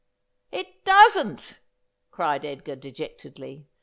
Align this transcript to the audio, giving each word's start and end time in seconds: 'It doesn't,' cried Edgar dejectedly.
'It 0.61 0.83
doesn't,' 0.83 1.59
cried 2.09 2.43
Edgar 2.43 2.75
dejectedly. 2.75 3.67